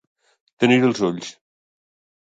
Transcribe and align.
Tenir-hi 0.63 0.89
els 0.89 1.05
ulls. 1.11 1.31